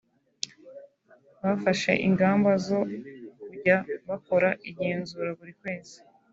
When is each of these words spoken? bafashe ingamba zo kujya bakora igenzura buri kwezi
bafashe 1.43 1.91
ingamba 2.07 2.51
zo 2.65 2.79
kujya 3.41 3.77
bakora 4.07 4.49
igenzura 4.69 5.29
buri 5.37 5.53
kwezi 5.61 5.97